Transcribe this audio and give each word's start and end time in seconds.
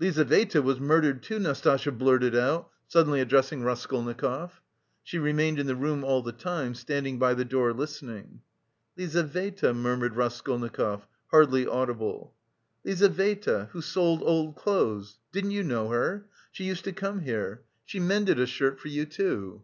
"Lizaveta 0.00 0.60
was 0.60 0.80
murdered, 0.80 1.22
too," 1.22 1.38
Nastasya 1.38 1.92
blurted 1.92 2.34
out, 2.34 2.68
suddenly 2.88 3.20
addressing 3.20 3.62
Raskolnikov. 3.62 4.60
She 5.04 5.20
remained 5.20 5.60
in 5.60 5.68
the 5.68 5.76
room 5.76 6.02
all 6.02 6.20
the 6.20 6.32
time, 6.32 6.74
standing 6.74 7.16
by 7.20 7.34
the 7.34 7.44
door 7.44 7.72
listening. 7.72 8.40
"Lizaveta," 8.96 9.72
murmured 9.72 10.16
Raskolnikov 10.16 11.06
hardly 11.28 11.64
audibly. 11.64 12.24
"Lizaveta, 12.84 13.68
who 13.70 13.80
sold 13.80 14.20
old 14.24 14.56
clothes. 14.56 15.20
Didn't 15.30 15.52
you 15.52 15.62
know 15.62 15.90
her? 15.90 16.26
She 16.50 16.64
used 16.64 16.82
to 16.82 16.92
come 16.92 17.20
here. 17.20 17.62
She 17.84 18.00
mended 18.00 18.40
a 18.40 18.46
shirt 18.46 18.80
for 18.80 18.88
you, 18.88 19.06
too." 19.06 19.62